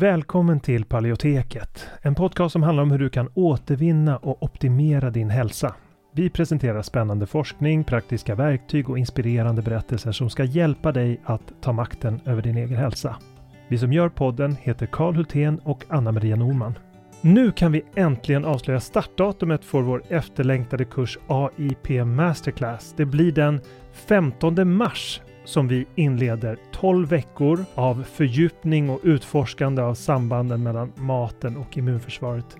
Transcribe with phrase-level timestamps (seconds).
[0.00, 5.30] Välkommen till Paleoteket, en podcast som handlar om hur du kan återvinna och optimera din
[5.30, 5.74] hälsa.
[6.14, 11.72] Vi presenterar spännande forskning, praktiska verktyg och inspirerande berättelser som ska hjälpa dig att ta
[11.72, 13.16] makten över din egen hälsa.
[13.68, 16.78] Vi som gör podden heter Karl Hultén och Anna-Maria Norman.
[17.20, 22.94] Nu kan vi äntligen avslöja startdatumet för vår efterlängtade kurs AIP Masterclass.
[22.96, 23.60] Det blir den
[23.92, 25.20] 15 mars
[25.50, 32.56] som vi inleder 12 veckor av fördjupning och utforskande av sambanden mellan maten och immunförsvaret.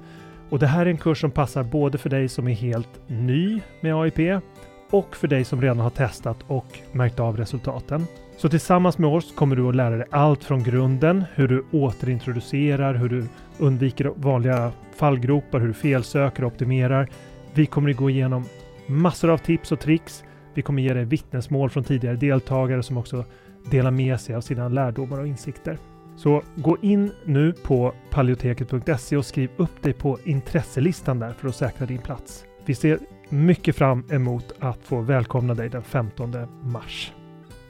[0.49, 3.61] Och det här är en kurs som passar både för dig som är helt ny
[3.81, 4.43] med AIP
[4.91, 8.07] och för dig som redan har testat och märkt av resultaten.
[8.37, 12.95] Så tillsammans med oss kommer du att lära dig allt från grunden, hur du återintroducerar,
[12.95, 13.25] hur du
[13.59, 17.09] undviker vanliga fallgropar, hur du felsöker och optimerar.
[17.55, 18.45] Vi kommer att gå igenom
[18.87, 20.25] massor av tips och tricks.
[20.55, 23.25] Vi kommer ge dig vittnesmål från tidigare deltagare som också
[23.71, 25.79] delar med sig av sina lärdomar och insikter.
[26.17, 31.57] Så gå in nu på paleoteket.se och skriv upp dig på intresselistan där för att
[31.57, 32.45] säkra din plats.
[32.65, 37.13] Vi ser mycket fram emot att få välkomna dig den 15 mars.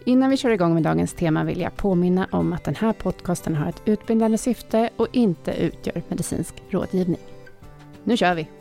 [0.05, 3.55] Innan vi kör igång med dagens tema vill jag påminna om att den här podcasten
[3.55, 7.20] har ett utbildande syfte och inte utgör medicinsk rådgivning.
[8.05, 8.59] Nu kör vi!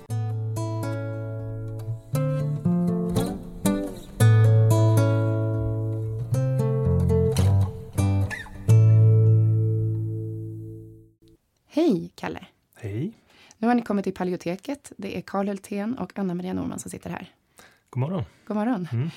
[13.89, 14.91] Kommit till Paleoteket.
[14.97, 17.33] Det är Karl Hultén och Anna-Maria Norman som sitter här.
[17.89, 18.23] God morgon!
[18.45, 18.87] God morgon!
[18.91, 19.09] Mm.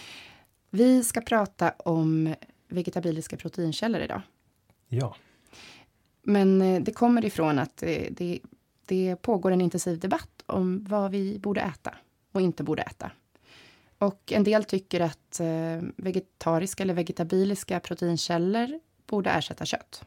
[0.70, 2.34] Vi ska prata om
[2.69, 4.23] vegetabiliska proteinkällor idag.
[4.89, 5.17] Ja.
[6.23, 8.41] Men eh, det kommer ifrån att det, det,
[8.87, 11.95] det pågår en intensiv debatt om vad vi borde äta
[12.33, 13.11] och inte borde äta.
[13.98, 20.05] Och en del tycker att eh, vegetariska eller vegetabiliska proteinkällor borde ersätta kött.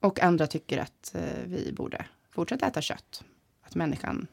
[0.00, 3.24] Och andra tycker att eh, vi borde fortsätta äta kött.
[3.62, 4.26] Att människan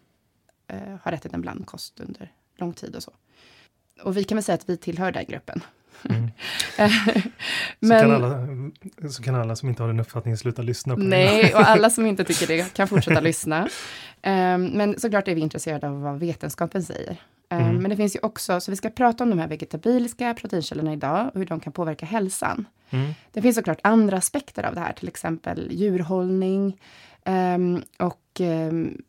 [0.68, 3.12] eh, har ätit en blandkost under lång tid och så.
[4.04, 5.62] Och vi kan väl säga att vi tillhör den gruppen.
[6.10, 6.32] Mm.
[7.80, 8.48] Men, så, kan alla,
[9.10, 12.06] så kan alla som inte har den uppfattningen sluta lyssna på nej, och alla som
[12.06, 13.64] inte tycker det kan fortsätta lyssna.
[14.24, 17.12] Um, men såklart är vi intresserade av vad vetenskapen säger.
[17.12, 17.18] Um,
[17.50, 17.78] Mm.
[17.78, 21.32] Men det finns ju också, så vi ska prata om de här vegetabiliska proteinkällorna idag
[21.34, 22.68] och hur de kan påverka hälsan.
[22.90, 23.14] Mm.
[23.32, 26.78] Det finns såklart andra aspekter av det här, till exempel djurhållning
[27.28, 29.02] ehm, och, ehm,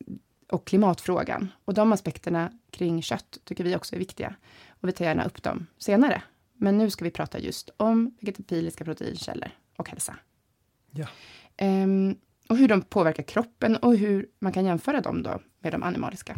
[0.51, 1.49] och klimatfrågan.
[1.65, 4.35] Och de aspekterna kring kött tycker vi också är viktiga.
[4.69, 6.23] Och vi tar gärna upp dem senare.
[6.55, 10.17] Men nu ska vi prata just om vegetabiliska proteinkällor och hälsa.
[10.91, 11.07] Ja.
[11.57, 12.17] Ehm,
[12.49, 16.35] och hur de påverkar kroppen och hur man kan jämföra dem då med de animaliska.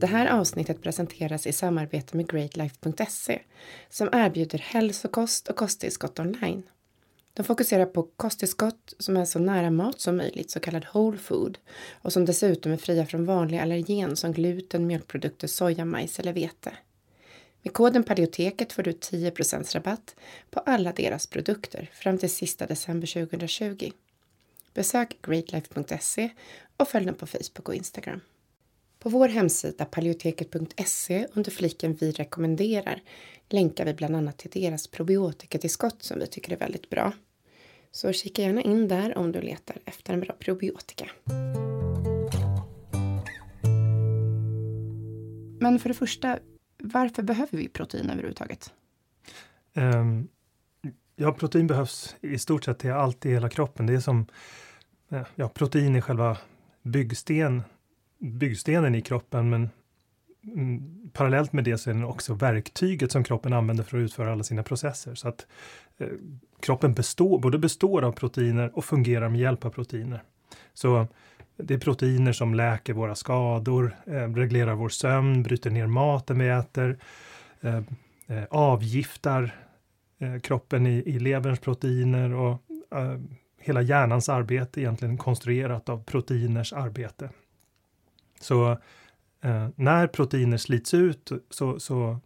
[0.00, 3.42] Det här avsnittet presenteras i samarbete med greatlife.se
[3.88, 6.62] som erbjuder hälsokost och kosttillskott online.
[7.36, 11.58] De fokuserar på kosttillskott som är så nära mat som möjligt, så kallad whole food,
[11.92, 16.72] och som dessutom är fria från vanliga allergen som gluten, mjölkprodukter, soja, majs eller vete.
[17.62, 20.16] Med koden Paleoteket får du 10% rabatt
[20.50, 23.90] på alla deras produkter fram till sista december 2020.
[24.74, 26.30] Besök greatlife.se
[26.76, 28.20] och följ dem på Facebook och Instagram.
[28.98, 33.02] På vår hemsida paleoteket.se under fliken Vi rekommenderar
[33.48, 37.12] länkar vi bland annat till deras probiotikatillskott som vi tycker är väldigt bra.
[37.96, 41.06] Så kika gärna in där om du letar efter en bra probiotika.
[45.60, 46.38] Men för det första,
[46.78, 48.72] varför behöver vi protein överhuvudtaget?
[49.74, 50.28] Ehm,
[51.16, 53.86] ja, protein behövs i stort sett till allt i hela kroppen.
[53.86, 54.26] Det är som
[55.08, 56.38] eh, ja, protein är själva
[56.82, 57.62] byggsten,
[58.18, 59.70] byggstenen i kroppen, men
[60.46, 64.32] Mm, parallellt med det så är den också verktyget som kroppen använder för att utföra
[64.32, 65.14] alla sina processer.
[65.14, 65.46] Så att
[65.98, 66.08] eh,
[66.60, 70.22] kroppen består, både består av proteiner och fungerar med hjälp av proteiner.
[70.74, 71.06] Så
[71.56, 76.48] det är proteiner som läker våra skador, eh, reglerar vår sömn, bryter ner maten vi
[76.48, 76.98] äter,
[77.60, 77.76] eh,
[78.26, 79.54] eh avgiftar
[80.18, 82.62] eh, kroppen i, i leverns proteiner och
[82.94, 83.20] eh,
[83.58, 87.30] hela hjärnans arbete egentligen konstruerat av proteiners arbete.
[88.40, 88.78] Så
[89.40, 92.18] eh, när proteiner slits ut så, så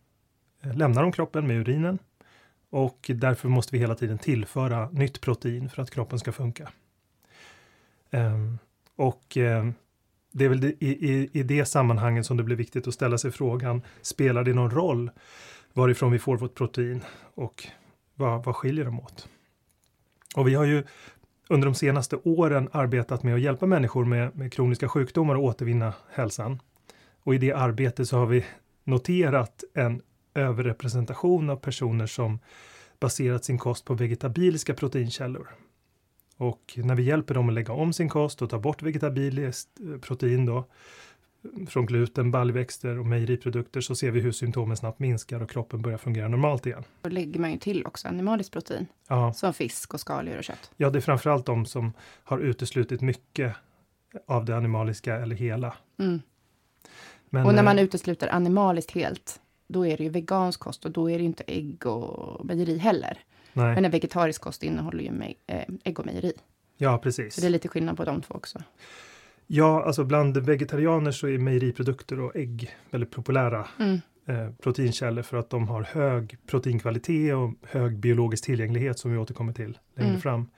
[0.62, 1.98] eh, lämnar de kroppen med urinen
[2.70, 6.68] och därför måste vi hela tiden tillföra nytt protein för att kroppen ska funka.
[8.10, 8.38] Eh,
[8.96, 9.70] och eh,
[10.32, 13.18] det är väl det, i, i, i det sammanhanget som det blir viktigt att ställa
[13.18, 15.10] sig frågan, spelar det någon roll
[15.72, 17.00] varifrån vi får vårt protein
[17.34, 17.66] och
[18.14, 19.28] vad, vad skiljer dem åt?
[20.36, 20.84] Och vi har ju
[21.48, 25.94] under de senaste åren arbetat med att hjälpa människor med, med kroniska sjukdomar att återvinna
[26.10, 26.60] hälsan.
[27.30, 28.44] Och i det arbetet så har vi
[28.84, 30.02] noterat en
[30.34, 32.38] överrepresentation av personer som
[33.00, 35.48] baserat sin kost på vegetabiliska proteinkällor.
[36.36, 40.00] Och när vi hjälper dem att lägga om sin kost och ta bort vegetabiliskt eh,
[40.00, 40.64] protein då,
[41.68, 45.98] från gluten, baljväxter och mejeriprodukter så ser vi hur symptomen snabbt minskar och kroppen börjar
[45.98, 46.84] fungera normalt igen.
[47.02, 50.70] Då lägger man ju till också animaliskt protein, Ja, som fisk och skaldjur och kött.
[50.76, 51.92] ja det är framförallt de som
[52.24, 53.56] har uteslutit mycket
[54.26, 55.74] av det animaliska eller hela.
[55.98, 56.20] Mm.
[57.30, 60.90] Men, och när eh, man utesluter animaliskt helt, då är det ju vegansk kost och
[60.90, 63.18] då är det inte ägg och mejeri heller.
[63.52, 66.32] nej, Men en vegetarisk kost innehåller ju äh, ägg och mejeri.
[66.76, 67.34] ja, precis.
[67.34, 68.58] Så det är lite skillnad på de två också.
[69.46, 74.00] Ja, alltså bland vegetarianer så är mejeriprodukter och ägg väldigt populära Mm.
[74.26, 79.52] eh, proteinkällor för att de har hög proteinkvalitet och hög biologisk tillgänglighet som vi återkommer
[79.52, 80.20] till längre Mm.
[80.20, 80.48] fram.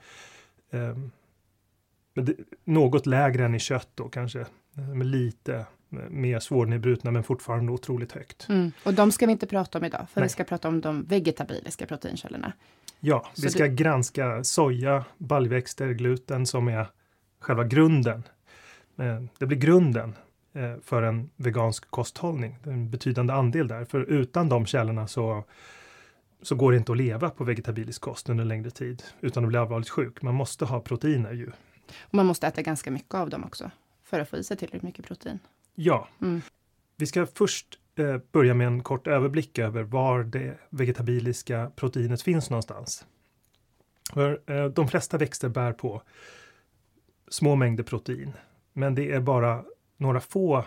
[2.65, 4.39] Något lägre än i kött då kanske,
[4.77, 5.65] eh, med lite eh,
[6.09, 8.45] mer svårnedbrutna men fortfarande otroligt högt.
[8.49, 8.71] Mm.
[8.85, 10.25] Och de ska vi inte prata om idag, för Nej.
[10.25, 12.53] vi ska prata om de vegetabiliska proteinkällorna.
[12.99, 16.87] Ja, Så vi ska det- granska soja, baljväxter, gluten som är
[17.39, 18.23] själva grunden.
[18.99, 20.15] Eh, Det blir grunden
[20.83, 22.57] för en vegansk kosthållning.
[22.63, 25.43] En betydande andel där, för utan de källorna så,
[26.41, 29.57] så går det inte att leva på vegetabilisk kost under längre tid utan att bli
[29.57, 30.21] allvarligt sjuk.
[30.21, 31.51] Man måste ha proteiner ju.
[32.01, 33.71] Och man måste äta ganska mycket av dem också,
[34.03, 35.39] för att få i sig tillräckligt mycket protein.
[35.75, 36.41] Ja, Mm.
[36.95, 42.49] vi ska först eh, börja med en kort överblick över var det vegetabiliska proteinet finns
[42.49, 43.05] någonstans.
[44.13, 46.01] För, eh, de flesta växter bär på
[47.27, 48.33] små mängder protein,
[48.73, 49.63] men det är bara
[49.97, 50.65] några få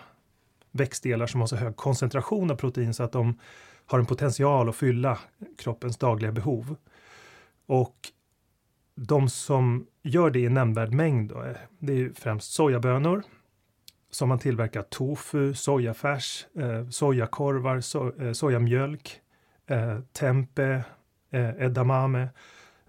[0.71, 3.39] växtdelar som har så hög koncentration av protein så att de
[3.85, 5.19] har en potential att fylla
[5.57, 6.75] kroppens dagliga behov.
[7.65, 7.95] Och
[8.95, 13.23] de som gör det i nämnvärd mängd, då, eh, det är främst sojabönor,
[14.11, 19.21] som man tillverkar tofu, sojafärs, eh, sojakorvar, so, eh, sojamjölk,
[19.67, 20.83] eh, tempe,
[21.31, 22.29] eh, edamame.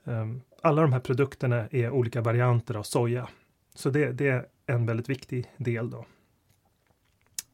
[0.04, 3.28] Ehm, alla de här produkterna är olika varianter av soja.
[3.74, 6.06] Så det, det är en väldigt viktig del då.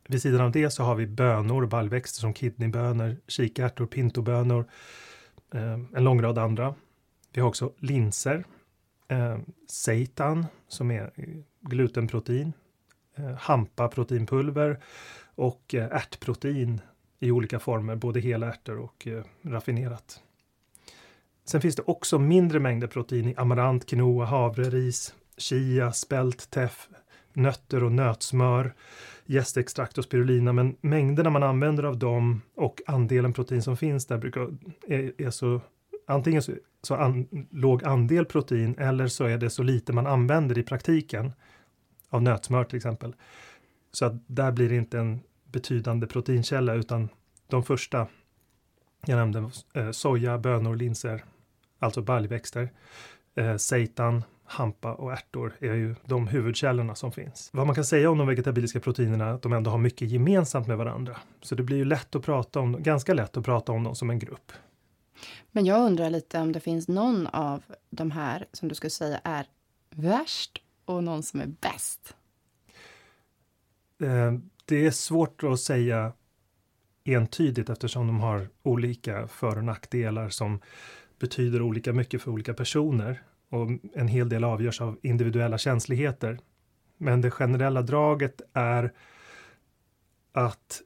[0.09, 4.65] Vid sidan av det så har vi bönor och baljväxter som kidneybönor, kikärtor, pintobönor,
[5.55, 6.75] ehm, en lång rad andra.
[7.33, 8.45] Vi har också linser,
[9.09, 11.25] eh, seitan som är eh,
[11.61, 12.53] glutenprotein,
[13.15, 14.79] eh, hampa proteinpulver
[15.35, 16.81] och eh, ärtprotein
[17.21, 20.21] i olika former, både hela ärtor och eh, raffinerat.
[21.45, 26.89] Sen finns det också mindre mängder protein i amarant, quinoa, havre, ris, chia, spelt, teff,
[27.33, 28.75] nötter och nötsmör,
[29.27, 30.53] jästextrakt och spirulina.
[30.53, 34.49] Men mängderna man använder av dem och andelen protein som finns där brukar,
[34.89, 35.61] är, är så
[36.07, 36.53] antingen så,
[36.83, 41.33] så an, låg andel protein eller så är det så lite man använder i praktiken
[42.09, 43.15] av nötsmör till exempel.
[43.93, 45.21] Så att där blir det inte en
[45.53, 47.09] betydande proteinkälla utan
[47.49, 48.07] de första
[49.07, 51.25] jag nämnde eh, soja, bönor, linser,
[51.79, 52.73] alltså baljväxter,
[53.35, 57.51] eh, seitan, hampa och ärtor är ju de huvudkällorna som finns.
[57.53, 60.67] Vad man kan säga om de vegetabiliska proteinerna är att de ändå har mycket gemensamt
[60.67, 61.17] med varandra.
[61.43, 64.11] Så det blir ju lätt att prata om, ganska lätt att prata om dem som
[64.11, 64.53] en grupp.
[65.53, 69.21] Men jag undrar lite om det finns någon av de här som du skulle säga
[69.25, 69.47] är
[69.91, 72.17] värst och någon som är bäst.
[74.03, 74.33] Eh,
[74.65, 76.13] det är svårt att säga
[77.05, 80.61] entydigt eftersom de har olika för och nackdelar som
[81.19, 86.39] betyder olika mycket för olika personer och en hel del avgörs av individuella känsligheter.
[86.97, 88.93] Men det generella draget är
[90.33, 90.83] att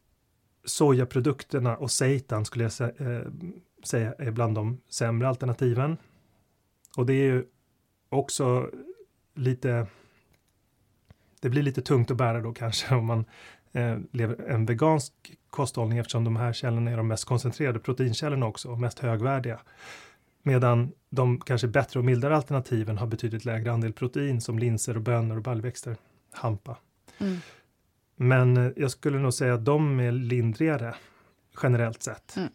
[0.64, 3.22] sojaprodukterna och seitan skulle jag eh,
[3.84, 5.96] säga är bland de sämre alternativen.
[6.96, 7.44] Och det är ju
[8.08, 8.70] också
[9.34, 9.86] lite
[11.40, 13.24] det blir lite tungt att bära då kanske om man
[13.72, 15.12] eh, lever en vegansk
[15.50, 19.60] kosthållning eftersom de här källorna är de mest koncentrerade proteinkällorna också och mest högvärdiga.
[20.42, 25.02] Medan de kanske bättre och mildare alternativen har betydligt lägre andel protein som linser och
[25.02, 25.96] bönor och baljväxter,
[26.32, 26.78] hampa.
[27.18, 27.36] Mm.
[28.16, 30.94] Men eh, jag skulle nog säga att de är lindrigare
[31.62, 32.36] generellt sett.
[32.36, 32.48] Mm.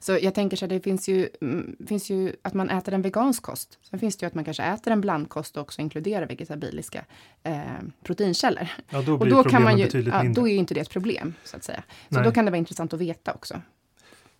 [0.00, 3.02] Så jag tänker så här, det finns ju, mm, finns ju att man äter en
[3.02, 3.78] vegansk kost.
[3.82, 7.04] Sen finns det ju att man kanske äter en blandkost och också inkluderar vegetabiliska
[7.42, 7.60] eh,
[8.04, 8.68] proteinkällor.
[8.90, 10.42] Ja, då Och blir då kan man ju, betydligt ja, mindre.
[10.42, 11.82] då är ju inte det ett problem så att säga.
[12.08, 12.24] Så Nej.
[12.24, 13.60] då kan det vara intressant att veta också.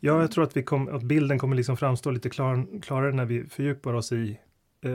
[0.00, 3.24] Ja, jag tror att, vi kom, att bilden kommer liksom framstå lite klar, klarare när
[3.24, 4.38] vi fördjupar oss i
[4.84, 4.90] eh,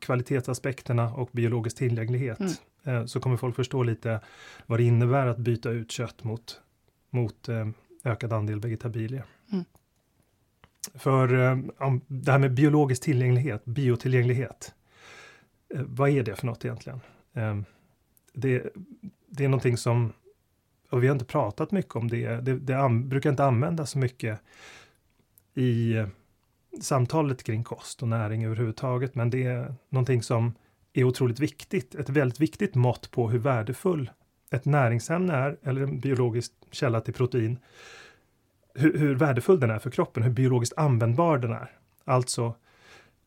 [0.00, 2.38] kvalitetsaspekterna och biologisk tillgänglighet.
[2.40, 2.52] Mm.
[2.84, 4.20] Eh, så kommer folk förstå lite
[4.66, 6.60] vad det innebär att byta ut kött mot,
[7.10, 7.68] mot eh,
[8.04, 9.24] ökad andel vegetabilier.
[9.52, 9.64] Mm.
[10.94, 11.58] För eh,
[12.06, 14.74] det här med biologisk tillgänglighet, biotillgänglighet.
[15.74, 17.00] Eh, vad är det för något egentligen?
[17.34, 17.58] Eh,
[18.32, 18.72] det,
[19.28, 20.12] det är någonting som
[20.90, 22.26] och vi har inte pratat mycket om det.
[22.28, 24.40] Det, det an, brukar inte användas så mycket
[25.54, 25.96] i,
[26.80, 30.54] samtalet kring kost och näring överhuvudtaget, men det är någonting som
[30.92, 34.10] är otroligt viktigt, ett väldigt viktigt mått på hur värdefull
[34.50, 37.58] ett näringsämne är, eller en biologisk källa till protein,
[38.78, 41.70] hur, hur värdefull den är för kroppen, hur biologiskt användbar den är.
[42.04, 42.54] Alltså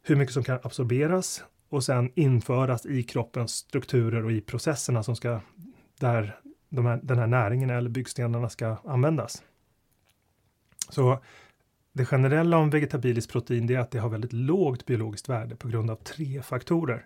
[0.04, 5.16] hur mycket som kan absorberas och sen införas i kroppens strukturer och i processerna som
[5.16, 5.40] ska,
[6.00, 6.40] där
[6.70, 9.44] de här, den här näringen eller byggstenarna ska användas.
[10.90, 11.20] Så
[11.94, 15.92] det generella om vegetabiliskt protein är att det har väldigt lågt biologiskt värde på grund
[15.92, 17.06] av tre faktorer.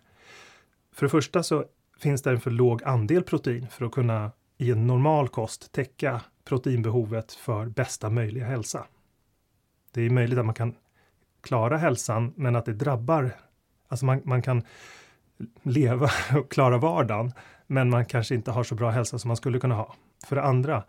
[0.91, 1.65] För det första så
[1.99, 6.21] finns det en för låg andel protein för att kunna i en normal kost täcka
[6.45, 8.85] proteinbehovet för bästa möjliga hälsa.
[9.91, 10.75] Det är möjligt att man kan
[11.41, 13.35] klara hälsan, men att det drabbar,
[13.87, 14.63] alltså man, man kan
[15.63, 17.31] leva och klara vardagen,
[17.67, 19.95] men man kanske inte har så bra hälsa som man skulle kunna ha.
[20.25, 20.83] För det andra,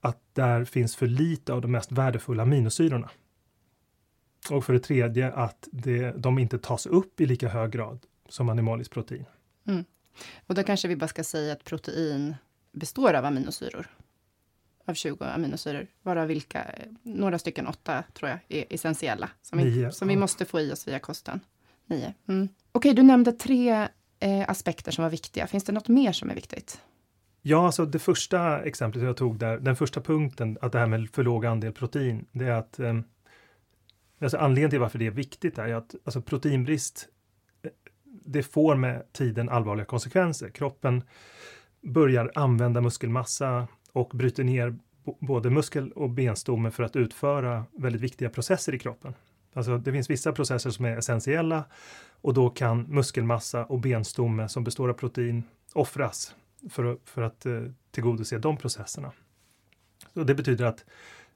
[0.00, 3.10] att där finns för lite av de mest värdefulla aminosyrorna.
[4.50, 7.98] Och för det tredje att det, de inte tas upp i lika hög grad
[8.28, 9.24] som animaliskt protein.
[9.66, 9.84] Mm.
[10.46, 12.34] Och då kanske vi bara ska säga att protein
[12.72, 13.86] består av aminosyror.
[14.88, 16.64] Av 20 aminosyror, varav vilka,
[17.02, 19.30] några stycken, åtta tror jag, är essentiella.
[19.42, 21.40] Som, vi, som vi måste få i oss via kosten.
[21.86, 22.14] Nio.
[22.28, 22.48] Mm.
[22.72, 23.88] Okej, du nämnde tre
[24.20, 25.46] eh, aspekter som var viktiga.
[25.46, 26.80] Finns det något mer som är viktigt?
[27.42, 31.10] Ja, alltså det första exemplet jag tog där, den första punkten, att det här med
[31.10, 33.00] för låg andel protein, det är att eh,
[34.20, 37.08] alltså anledningen till varför det är viktigt är att alltså proteinbrist,
[37.62, 37.70] eh,
[38.04, 40.48] det får med tiden allvarliga konsekvenser.
[40.48, 41.02] Kroppen
[41.82, 44.76] börjar använda muskelmassa och bryter ner
[45.20, 49.14] både muskel och benstomme för att utföra väldigt viktiga processer i kroppen.
[49.52, 51.64] Alltså det finns vissa processer som är essentiella
[52.20, 56.34] och då kan muskelmassa och benstomme som består av protein offras
[56.70, 59.12] för, att, för att eh, tillgodose de processerna.
[60.14, 60.84] Så det betyder att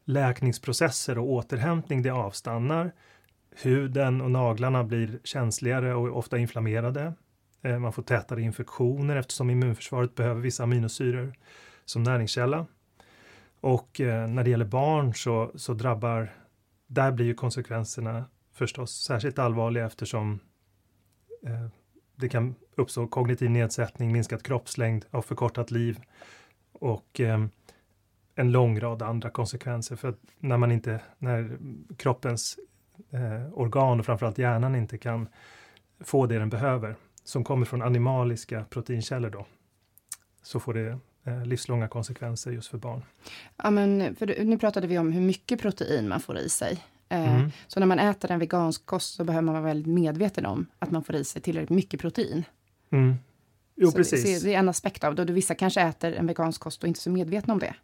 [0.05, 2.93] läkningsprocesser och återhämtning det avstannar.
[3.63, 7.13] Huden och naglarna blir känsligare och ofta inflammerade.
[7.63, 11.35] Eh, man får tätare infektioner eftersom immunförsvaret behöver vissa aminosyror
[11.85, 12.67] som näringskälla.
[13.61, 16.33] Och eh, när det gäller barn så, så drabbar,
[16.87, 20.41] där blir ju konsekvenserna förstås särskilt allvarliga eftersom
[21.47, 21.67] eh,
[22.17, 26.01] det kan uppstå kognitiv nedsättning, minskad kroppslängd och förkortat liv
[26.73, 27.45] och eh,
[28.35, 29.97] en lång rad andra konsekvenser.
[29.97, 31.59] För att när man inte, när
[31.97, 32.59] kroppens
[33.11, 35.29] eh, organ och framförallt hjärnan inte kan
[36.01, 39.47] få det den behöver, som kommer från animaliska proteinkällor då,
[40.43, 40.99] så får det
[41.45, 43.03] livslånga konsekvenser just för barn.
[43.57, 46.85] Ja, men för nu pratade vi om hur mycket protein man får i sig.
[47.09, 47.51] Eh, mm.
[47.67, 50.91] Så när man äter en vegansk kost så behöver man vara väldigt medveten om att
[50.91, 52.45] man får i sig tillräckligt mycket protein.
[52.91, 53.15] Mm.
[53.77, 54.43] Jo, så precis.
[54.43, 55.23] Det, är en aspekt av det.
[55.23, 57.75] Och vissa kanske äter en vegansk kost och inte är så medvetna om det.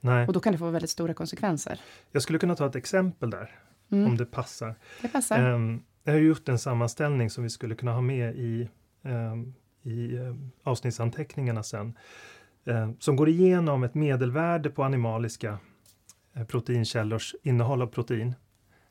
[0.00, 0.26] Nej.
[0.26, 1.80] Och då kan det få väldigt stora konsekvenser.
[2.12, 3.58] Jag skulle kunna ta ett exempel där,
[3.92, 4.10] mm.
[4.10, 4.74] om det passar.
[5.02, 5.50] Det passar.
[5.52, 8.68] Um, jag har gjort en sammanställning som vi skulle kunna ha med i,
[9.02, 11.94] um, i um, avsnittsanteckningarna sen.
[12.66, 15.58] Eh, som går igenom ett medelvärde på animaliska
[16.34, 18.34] eh, proteinkällors innehåll av protein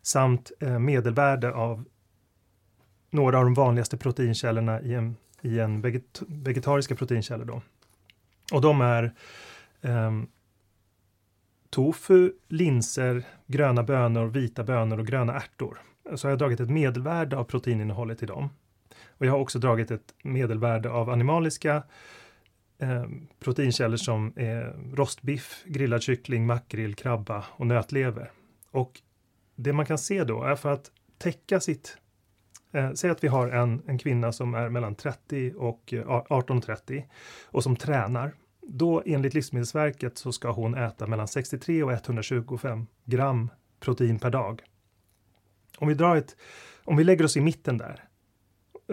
[0.01, 1.84] samt eh, medelvärde av
[3.10, 7.46] några av de vanligaste proteinkällorna i en, i en veget vegetariska proteinkällor.
[7.46, 7.62] Då.
[8.53, 9.13] Och de är
[9.82, 10.12] eh,
[11.70, 15.82] tofu, linser, gröna bönor, vita bönor och gröna ärtor.
[16.15, 18.50] Så jag har dragit ett medelvärde av proteininnehållet i dem.
[19.08, 21.84] Och jag har också dragit ett medelvärde av animaliska
[22.77, 23.05] eh,
[23.39, 28.32] proteinkällor som är rostbiff, grillad kyckling, makrill, krabba och nötlever.
[28.72, 29.01] Och
[29.55, 31.98] det man kan se då är för att täcka sitt
[32.75, 36.58] Eh, säg att vi har en, en kvinna som är mellan 30 och eh, 18
[36.58, 37.05] och 30
[37.46, 38.34] och som tränar.
[38.62, 44.62] Då enligt Livsmedelsverket så ska hon äta mellan 63 och 125 gram protein per dag.
[45.77, 46.36] Om vi, drar ett,
[46.84, 48.03] om vi lägger oss i mitten där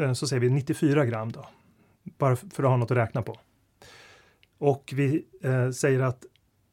[0.01, 1.49] eh, så säger vi 94 gram då.
[2.03, 3.37] Bara för att ha något att räkna på.
[4.63, 6.25] Och vi eh, säger att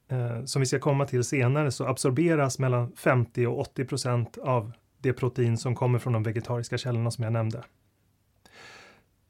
[0.08, 4.72] eh, som vi ska komma till senare så absorberas mellan 50 och 80 procent av
[5.00, 7.64] det protein som kommer från de vegetariska källorna som jag nämnde.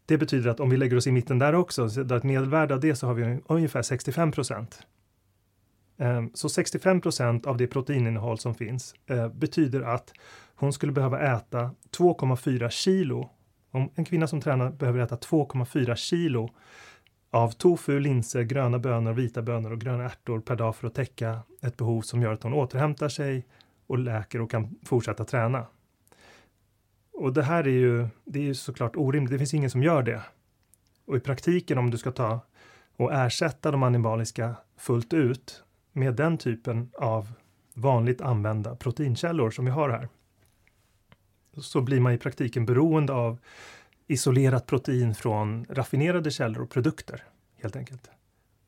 [0.05, 2.79] Det betyder att om vi lägger oss i mitten där också, så ett medelvärde av
[2.79, 4.79] det så har vi ungefär 65 procent.
[5.97, 10.13] Ehm, så 65 procent av det proteininnehåll som finns eh, betyder att
[10.55, 13.29] hon skulle behöva äta 2,4 kilo.
[13.71, 16.49] Om en kvinna som tränar behöver äta 2,4 kilo
[17.31, 21.39] av tofu, linser, gröna bönor, vita bönor och gröna ärtor per dag för att täcka
[21.61, 23.45] ett behov som gör att hon återhämtar sig,
[23.89, 25.65] och läker och kan fortsätta träna.
[27.13, 29.31] Och det här är ju, det är ju såklart orimligt.
[29.31, 30.21] Det finns ingen som gör det.
[31.05, 32.39] Och i praktiken om du ska ta
[32.95, 37.31] och ersätta de animaliska fullt ut med den typen av
[37.73, 40.09] vanligt använda proteinkällor som vi har här.
[41.57, 43.39] så blir man i praktiken beroende av
[44.09, 47.23] isolerat protein från raffinerade källor och produkter,
[47.61, 48.09] helt enkelt.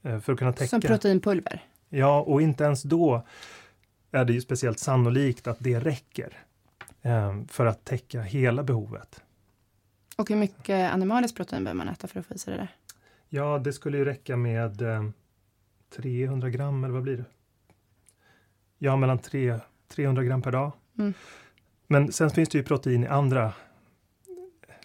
[0.04, 0.68] Eh, för att kunna täcka.
[0.68, 1.64] Som proteinpulver?
[1.90, 3.26] Ja, och inte ens då
[4.12, 6.38] är det ju speciellt sannolikt att det räcker
[7.02, 9.24] eh, för att täcka hela behovet.
[10.18, 12.76] Och hur mycket animaliskt protein behöver man äta för att få i sig det där?
[13.30, 15.10] Ja, det skulle ju räcka med eh,
[15.96, 17.26] 300 gram, eller vad blir det?
[18.78, 20.72] Ja, mellan 3, 300 gram per dag.
[20.98, 21.14] Mm.
[21.88, 23.54] Men sen finns det ju protein i andra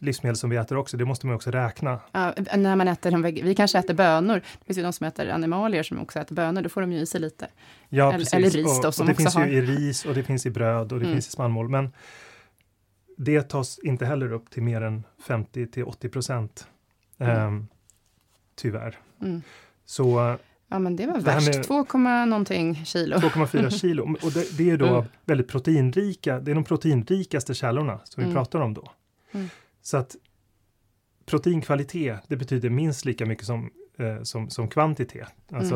[0.06, 0.96] livsmedel som vi äter också.
[0.96, 2.00] Det måste man också räkna.
[2.12, 4.34] Ja, när man äter, vi kanske äter bönor.
[4.34, 6.62] Det finns ju de som äter animalier som också äter bönor.
[6.62, 7.48] Då får de ju i sig lite.
[7.88, 8.34] Ja, eller, precis.
[8.34, 9.46] eller ris då, och, som och det finns har...
[9.46, 11.14] ju i ris och det finns i bröd och det Mm.
[11.14, 11.68] finns i spannmål.
[11.68, 11.92] Men
[13.18, 16.66] det tas inte heller upp till mer än 50 till 80 procent.
[17.18, 17.36] Mm.
[17.36, 17.66] ehm,
[18.56, 18.98] tyvärr.
[19.22, 19.42] Mm.
[19.84, 20.36] Så
[20.68, 21.54] Ja, men det var Det värst.
[21.54, 21.84] med- 2,
[22.26, 23.16] någonting kilo.
[23.16, 24.16] 2,4 kilo.
[24.22, 25.04] Och det, det är då Mm.
[25.24, 28.34] väldigt proteinrika, det är de proteinrikaste källorna som vi Mm.
[28.34, 28.90] pratar om då.
[29.86, 30.16] Så att
[31.26, 35.28] proteinkvalitet, det betyder minst lika mycket som, eh, som, som kvantitet.
[35.52, 35.74] Alltså,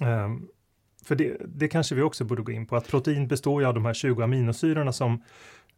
[0.00, 0.12] Mm.
[0.12, 0.48] ehm,
[1.04, 3.74] för det, det kanske vi också borde gå in på, att protein består ju av
[3.74, 5.22] de här 20 aminosyrorna som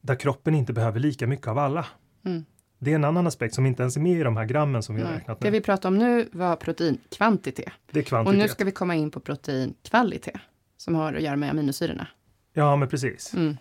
[0.00, 1.86] där kroppen inte behöver lika mycket av alla.
[2.24, 2.44] Mm.
[2.78, 4.94] Det är en annan aspekt som inte ens är med i de här grammen som
[4.96, 5.58] vi har räknat Det nu.
[5.58, 7.72] vi pratade om nu var proteinkvantitet.
[7.90, 8.38] Det är Och kvantitet.
[8.38, 10.40] nu ska vi komma in på proteinkvalitet.
[10.76, 12.08] Som har att göra med aminosyrorna.
[12.52, 13.34] Ja, men precis.
[13.34, 13.56] Mm.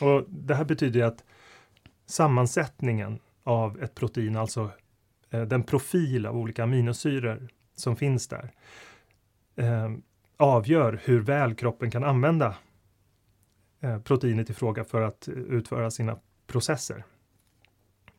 [0.00, 1.24] Och det här betyder ju att
[2.12, 4.70] sammansättningen av ett protein, alltså
[5.30, 8.50] eh, den profil av olika aminosyror som finns där,
[9.56, 9.90] eh,
[10.36, 12.56] avgör hur väl kroppen kan använda
[13.80, 17.04] eh, proteinet i fråga för att utföra sina processer.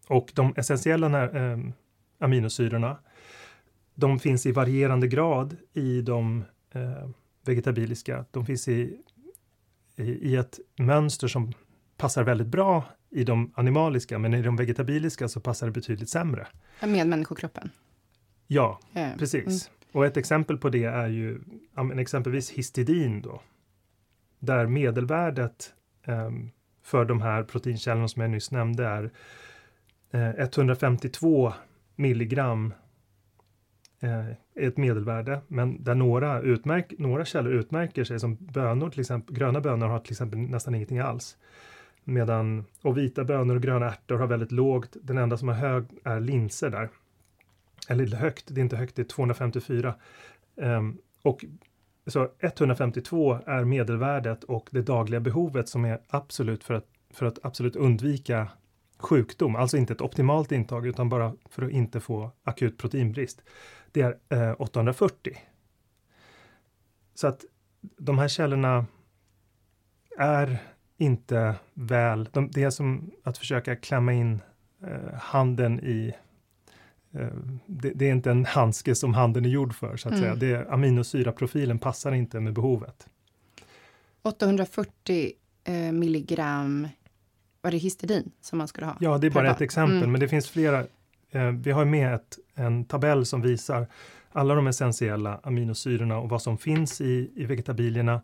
[0.07, 1.59] Och de essentiella när, eh,
[2.19, 2.97] aminosyrorna,
[3.95, 7.09] de finns i varierande grad i de eh,
[7.45, 8.25] vegetabiliska.
[8.31, 8.99] De finns i,
[9.95, 11.53] i, i ett mönster som
[11.97, 12.83] passar väldigt bra
[13.13, 16.47] i de animaliska, men i de vegetabiliska så passar det betydligt sämre.
[16.81, 17.69] Med människokroppen.
[18.47, 19.67] Ja, Eh, precis.
[19.67, 19.79] Mm.
[19.91, 21.39] Och ett exempel på det är ju
[21.75, 23.41] ja, exempelvis histidin då.
[24.39, 26.49] Där medelvärdet ehm,
[26.83, 29.11] för de här proteinkällorna som jag nyss nämnde är
[30.11, 31.53] eh, 152
[31.95, 32.73] milligram
[33.99, 38.99] eh, är ett medelvärde, men där några, utmärk, några källor utmärker sig som bönor, till
[38.99, 41.37] exempel gröna bönor har till exempel nästan ingenting alls.
[42.03, 45.85] Medan, och vita bönor och gröna ärtor har väldigt lågt, den enda som har hög
[46.03, 46.89] är linser där.
[47.89, 49.95] Eller högt, det är inte högt, det är 254.
[50.55, 51.45] Um, ehm, och
[52.07, 57.45] så 152 är medelvärdet och det dagliga behovet som är absolut för att, för att
[57.45, 58.47] absolut undvika
[58.97, 63.41] sjukdom, alltså inte ett optimalt intag utan bara för att inte få akut proteinbrist.
[63.91, 65.37] Det är eh, 840.
[67.13, 67.45] Så att
[67.97, 68.85] de här källorna
[70.17, 70.57] är
[71.03, 74.41] inte väl, de, det är som att försöka klämma in
[74.83, 76.13] eh, handen i
[77.13, 77.27] eh,
[77.65, 80.23] det, det är inte en handske som handen är gjord för, så att Mm.
[80.23, 80.35] säga.
[80.35, 83.07] Det, aminosyraprofilen passar inte med behovet.
[84.21, 85.31] 840
[85.63, 86.87] eh, milligram,
[87.61, 88.97] var det histidin som man skulle ha?
[88.99, 89.55] Ja, det är bara dag?
[89.55, 90.11] ett exempel, Mm.
[90.11, 90.79] men det finns flera.
[91.31, 93.87] Eh, vi har med ett, en tabell som visar
[94.31, 98.21] alla de essentiella aminosyrorna och vad som finns i, i vegetabilierna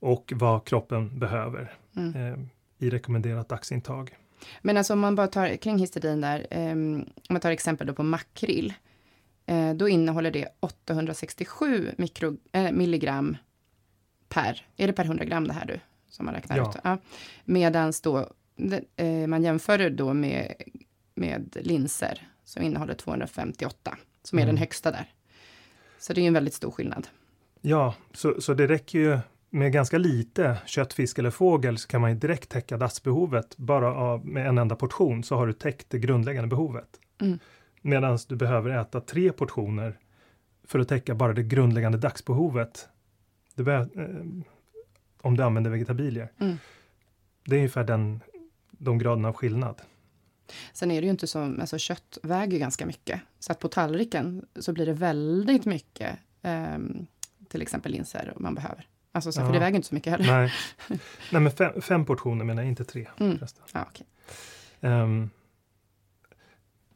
[0.00, 2.16] och vad kroppen behöver Mm.
[2.32, 2.38] eh,
[2.78, 4.16] i rekommenderat dagsintag.
[4.62, 7.94] Men alltså om man bara tar kring histidin där, ehm, om man tar exempel då
[7.94, 8.74] på makrill,
[9.46, 13.36] eh, då innehåller det 867 mikro, eh, milligram
[14.28, 16.70] per, är det per 100 gram det här du, som man räknar Ja.
[16.70, 16.76] ut?
[16.84, 16.98] Ja.
[17.44, 18.30] Medans då,
[19.28, 20.54] man jämför det då med,
[21.14, 24.54] med linser som innehåller 258, som är Mm.
[24.54, 25.12] den högsta där.
[25.98, 27.08] Så det är ju en väldigt stor skillnad.
[27.60, 29.18] Ja, så, så det räcker ju
[29.50, 33.56] med ganska lite kött, fisk eller fågel så kan man ju direkt täcka dagsbehovet.
[33.56, 37.00] Bara av, med en enda portion så har du täckt det grundläggande behovet.
[37.20, 37.38] Mm.
[37.82, 39.98] Medan du behöver äta tre portioner
[40.64, 42.88] för att täcka bara det grundläggande dagsbehovet.
[43.54, 44.44] Du be, eh,
[45.22, 46.32] om du använder vegetabilier.
[46.38, 46.56] Mm.
[47.44, 48.20] Det är ungefär den,
[48.70, 49.82] de graderna av skillnad.
[50.72, 53.20] Sen är det ju inte som, alltså kött väger ganska mycket.
[53.38, 57.06] Så att på tallriken så blir det väldigt mycket, ehm,
[57.48, 58.86] till exempel linser man behöver.
[59.16, 59.46] Alltså så, Ja.
[59.46, 60.26] för det väger inte så mycket heller.
[60.26, 60.52] Nej,
[61.32, 63.06] Nej men fem, fem portioner menar jag, inte tre.
[63.20, 63.38] Mm.
[63.72, 64.06] Ja, okej.
[64.80, 65.30] Ehm,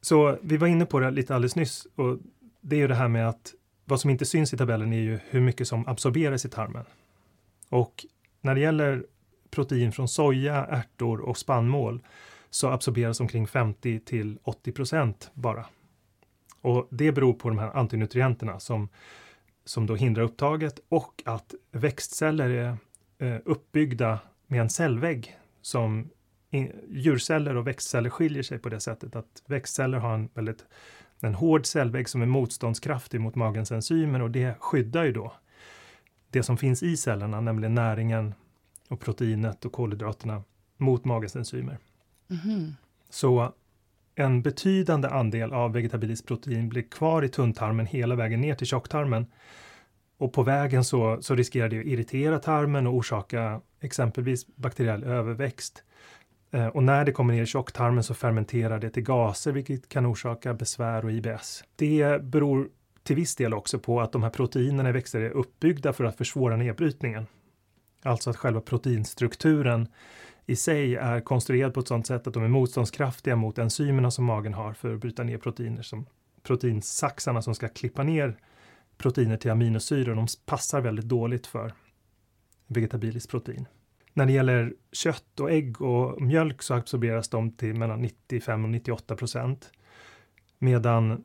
[0.01, 2.19] så vi var inne på det lite alldeles nyss och
[2.61, 3.55] det är ju det här med att
[3.85, 6.85] vad som inte syns i tabellen är ju hur mycket som absorberas i tarmen.
[7.69, 8.07] Och
[8.41, 9.05] när det gäller
[9.51, 12.01] protein från soja, ärtor och spannmål
[12.51, 15.67] så absorberas omkring 50 till 80 procent bara.
[16.61, 18.89] Och det beror på de här antinutrienterna som,
[19.71, 22.77] som då hindrar upptaget och att växtceller är
[23.19, 26.11] eh, uppbyggda med en cellvägg som
[26.89, 30.65] djurceller och växtceller skiljer sig på det sättet att växtceller har en väldigt
[31.21, 35.33] en hård cellvägg som är motståndskraftig mot magens enzymer och det skyddar ju då
[36.31, 38.35] det som finns i cellerna, nämligen näringen
[38.89, 40.43] och proteinet och kolhydraterna
[40.77, 41.79] mot magens enzymer.
[42.27, 42.77] Mhm.
[43.11, 43.53] Så
[44.21, 49.27] en betydande andel av vegetabiliskt protein blir kvar i tunntarmen hela vägen ner till tjocktarmen.
[50.19, 55.83] Och på vägen så, så riskerar det att irritera tarmen och orsaka exempelvis bakteriell överväxt.
[56.51, 60.07] Eh, och när det kommer ner i tjocktarmen så fermenterar det till gaser vilket kan
[60.07, 61.65] orsaka besvär och IBS.
[61.77, 62.69] Det beror
[63.03, 66.17] till viss del också på att de här proteinerna i växter är uppbyggda för att
[66.17, 67.27] försvåra nedbrytningen.
[68.03, 69.89] Alltså att själva proteinstrukturen
[70.51, 74.25] i sig är konstruerad på ett sådant sätt att de är motståndskraftiga mot enzymerna som
[74.25, 76.07] magen har för att bryta ner proteiner som
[76.43, 78.37] proteinsaxarna som ska klippa ner
[78.99, 80.15] proteiner till aminosyror.
[80.15, 81.73] De passar väldigt dåligt för
[82.67, 83.67] vegetabiliskt protein.
[84.13, 88.71] När det gäller kött och ägg och mjölk så absorberas de till mellan 95 och
[88.71, 89.71] 98 procent.
[90.59, 91.25] Medan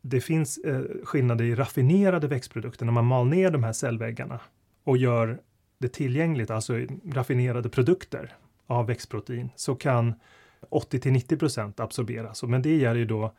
[0.00, 4.40] det finns eh, skillnader i raffinerade växtprodukter när man mal ner de här cellväggarna
[4.84, 5.40] och gör
[5.78, 8.36] det tillgängligt, alltså raffinerade produkter
[8.66, 10.14] av växtprotein, så kan
[10.68, 12.42] 80 till 90 procent absorberas.
[12.42, 13.32] Men det gäller ju då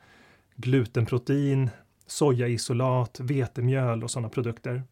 [0.56, 1.70] glutenprotein,
[2.08, 4.84] sojaisolat, vetemjöl och sådana produkter.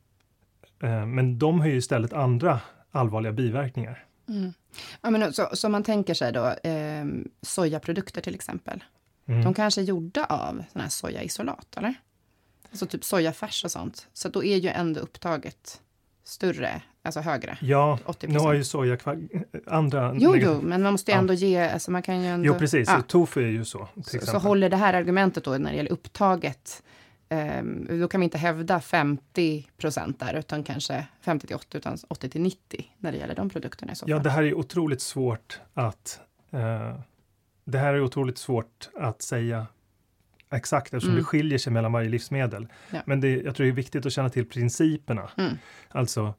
[0.84, 2.60] Eh, Men de har ju istället andra
[2.91, 4.06] allvarliga biverkningar.
[4.30, 4.54] Mm.
[5.02, 7.06] Ja, men så, så man tänker sig då eh,
[7.41, 8.84] sojaprodukter till exempel.
[9.26, 9.43] Mm.
[9.43, 11.93] De kanske är gjorda av sån här sojaisolat, eller?
[12.71, 14.08] Alltså typ sojafärs och sånt.
[14.13, 15.82] Så då är ju ändå upptaget
[16.24, 17.58] större, alltså högre.
[17.62, 18.98] Ja, 80 nu har ju soja
[19.68, 20.13] andra...
[20.15, 21.20] Jo, jo, men man måste ju Ja.
[21.20, 22.48] ändå ge, alltså man kan ju ändå...
[22.48, 22.89] Jo, precis.
[22.89, 23.02] Ja.
[23.08, 23.88] Tofu är ju så.
[24.06, 26.84] Så, så håller det här argumentet då när det gäller upptaget,
[27.30, 31.98] ehm, då kan vi inte hävda 50 procent där, utan kanske 50 till 80, utan
[32.08, 34.24] 80 till 90 när det gäller de produkterna i så Ja, fall.
[34.24, 36.20] det här är otroligt svårt att...
[36.52, 37.00] Eh,
[37.68, 39.68] det här är otroligt svårt att säga
[40.52, 41.22] exakt eftersom Mm.
[41.22, 42.68] det skiljer sig mellan varje livsmedel.
[42.91, 43.00] Ja.
[43.06, 45.30] Men det, jag tror det är viktigt att känna till principerna.
[45.38, 45.54] Mm.
[45.89, 46.34] Alltså,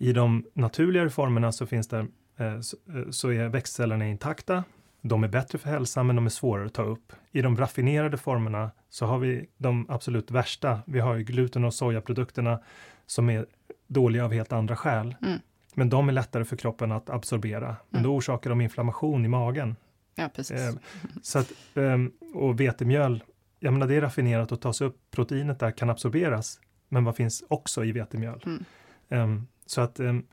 [0.00, 4.64] i de naturligare formerna så finns det eh, så, eh, så är växtcellerna intakta.
[5.02, 7.12] De är bättre för hälsan, men de är svårare att ta upp.
[7.32, 10.80] I de raffinerade formerna så har vi de absolut värsta.
[10.86, 12.60] Vi har gluten och sojaprodukterna
[13.06, 13.46] som är
[13.86, 15.16] dåliga av helt andra skäl.
[15.22, 15.38] Mm.
[15.74, 17.76] Men de är lättare för kroppen att absorbera.
[17.90, 18.10] Men Mm.
[18.10, 19.76] då orsakar de inflammation i magen.
[20.14, 20.60] Ja, precis.
[20.60, 20.74] Eh,
[21.22, 23.22] så att, ehm, och vetemjöl,
[23.58, 26.60] jag menar det är raffinerat och tas upp, proteinet där kan absorberas.
[26.88, 28.42] Men vad finns också i vetemjöl?
[28.46, 29.46] Mm.
[29.70, 30.26] Ehm, så att ehm,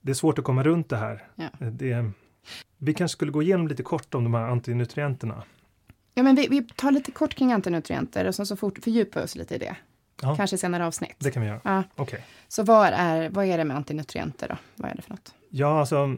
[0.00, 1.24] det är svårt att komma runt det här.
[1.34, 1.48] Ja.
[1.60, 2.10] Eh, Det,
[2.78, 5.42] vi kanske skulle gå igenom lite kort om de här antinutrienterna.
[6.14, 9.36] Ja, men vi, vi tar lite kort kring antinutrienter och sen så fort fördjupar oss
[9.36, 9.76] lite i det.
[10.22, 10.36] Ja.
[10.36, 11.16] Kanske senare avsnitt.
[11.18, 11.60] Det kan vi göra.
[11.64, 12.24] Ja, Okej.
[12.48, 14.56] så vad är, vad är det med antinutrienter då?
[14.76, 15.34] Vad är det för något?
[15.50, 16.16] Ja, alltså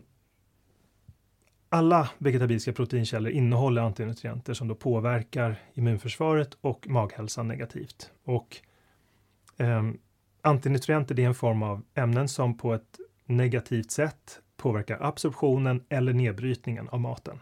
[1.68, 8.10] alla vegetabiliska proteinkällor innehåller antinutrienter som då påverkar immunförsvaret och maghälsan negativt.
[8.24, 8.56] Och
[9.56, 9.98] ehm,
[10.48, 16.12] antinutrienter det är en form av ämnen som på ett negativt sätt påverkar absorptionen eller
[16.12, 17.40] nedbrytningen av maten.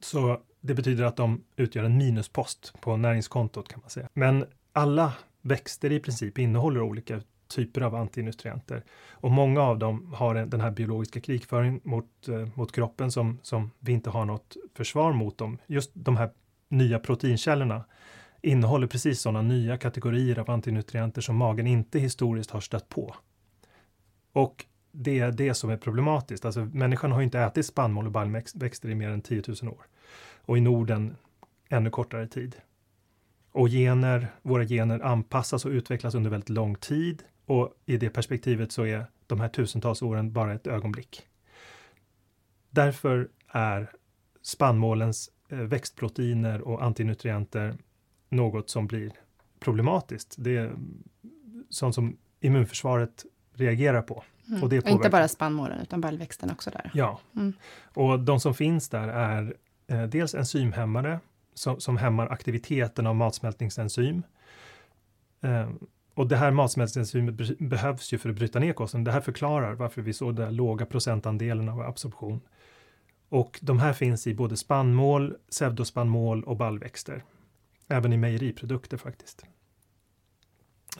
[0.00, 4.08] Så det betyder att de utgör en minuspost på näringskontot kan man säga.
[4.12, 8.84] Men alla växter i princip innehåller olika typer av antinutrienter.
[9.10, 13.70] Och många av dem har den här biologiska krigföringen mot, eh, mot kroppen som, som
[13.78, 15.58] vi inte har något försvar mot dem.
[15.66, 16.30] Just de här
[16.68, 17.84] nya proteinkällorna
[18.42, 23.14] innehåller precis sådana nya kategorier av antinutrienter som magen inte historiskt har stött på.
[24.32, 26.44] Och det är det som är problematiskt.
[26.44, 29.86] Alltså människan har ju inte ätit spannmål och baljväxter i mer än 10 000 år.
[30.36, 31.16] Och i Norden
[31.68, 32.56] ännu kortare tid.
[33.52, 37.22] Och gener, våra gener anpassas och utvecklas under väldigt lång tid.
[37.46, 41.26] Och i det perspektivet så är de här tusentals åren bara ett ögonblick.
[42.70, 43.92] Därför är
[44.42, 47.76] spannmålens eh, växtproteiner och antinutrienter
[48.28, 49.12] något som blir
[49.60, 50.34] problematiskt.
[50.38, 50.72] Det är
[51.70, 54.24] sånt som immunförsvaret reagerar på.
[54.48, 54.62] Mm.
[54.62, 55.10] Och det inte påverkar.
[55.10, 56.90] bara spannmålen, utan baljväxten också där.
[56.94, 57.52] Ja, Mm.
[57.94, 59.54] och de som finns där är
[59.86, 61.20] eh, dels enzymhämmare
[61.54, 64.22] som, som hämmar aktiviteten av matsmältningsenzym.
[65.40, 65.68] Eh,
[66.14, 69.04] och det här matsmältningsenzymet be- behövs ju för att bryta ner kosten.
[69.04, 72.40] Det här förklarar varför vi såg den låga procentandelen av absorption.
[73.28, 77.24] Och de här finns i både spannmål, pseudospannmål och baljväxter.
[77.88, 79.44] Även i mejeriprodukter faktiskt.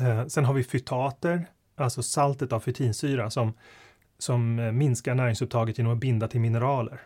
[0.01, 3.53] Eh, sen har vi fytater, alltså saltet av fytinsyra som
[4.19, 7.01] som eh, minskar näringsupptaget genom att binda till mineraler.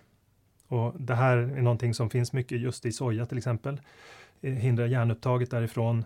[0.66, 3.80] Och det här är någonting som finns mycket just i soja till exempel.
[4.40, 6.04] Eh, Hindrar järnupptaget därifrån.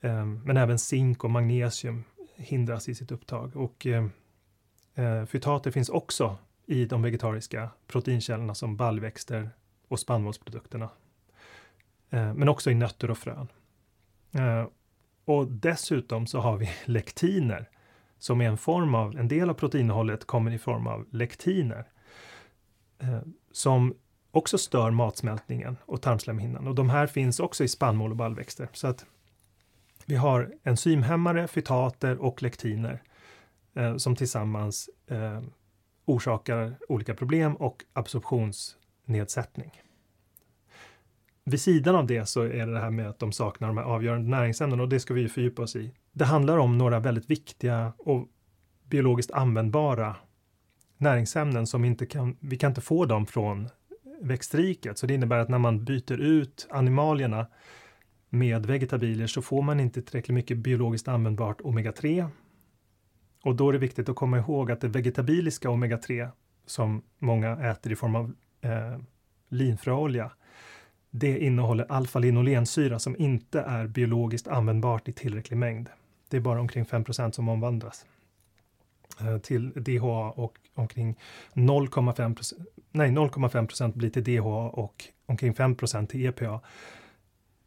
[0.00, 2.04] Eh, Men även zink och magnesium
[2.36, 3.56] hindras i sitt upptag.
[3.56, 4.06] Och eh,
[4.94, 9.50] eh, fytater finns också i de vegetariska proteinkällorna som baljväxter
[9.88, 10.88] och spannmålsprodukterna.
[12.10, 13.48] Eh, men också i nötter och frön.
[14.32, 14.66] Eh,
[15.24, 17.68] och dessutom så har vi lektiner
[18.18, 21.86] som är en form av, en del av proteininnehållet kommer i form av lektiner
[22.98, 23.20] eh,
[23.52, 23.94] som
[24.30, 26.68] också stör matsmältningen och tarmslemhinnan.
[26.68, 28.68] Och de här finns också i spannmål och baljväxter.
[28.72, 29.06] Så att
[30.06, 33.02] vi har enzymhämmare, fytater och lektiner
[33.74, 35.42] eh, som tillsammans eh,
[36.04, 39.82] orsakar olika problem och absorptionsnedsättning.
[41.48, 43.84] Vid sidan av det så är det det här med att de saknar de här
[43.84, 45.92] avgörande näringsämnena och det ska vi fördjupa oss i.
[46.12, 48.28] Det handlar om några väldigt viktiga och
[48.84, 50.16] biologiskt användbara
[50.96, 53.68] näringsämnen som inte kan, vi kan inte få dem från
[54.20, 54.98] växtriket.
[54.98, 57.46] Så det innebär att när man byter ut animalierna
[58.28, 62.28] med vegetabilier så får man inte tillräckligt mycket biologiskt användbart omega-3.
[63.44, 66.30] Och då är det viktigt att komma ihåg att det vegetabiliska omega-3
[66.66, 68.98] som många äter i form av eh,
[69.48, 70.30] linfröolja,
[71.10, 75.88] det innehåller alfa-linolensyra som inte är biologiskt användbart i tillräcklig mängd.
[76.28, 78.06] Det är bara omkring 5% som omvandlas
[79.20, 81.18] eh, till DHA och omkring
[81.54, 86.60] 0,5 procent blir till DHA och omkring 5% till EPA.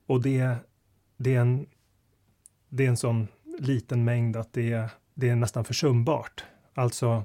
[0.06, 0.56] Och det,
[1.18, 1.66] det, är en,
[2.70, 3.28] det är en sån
[3.60, 6.44] liten mängd att det, det är nästan försumbart.
[6.74, 7.24] Alltså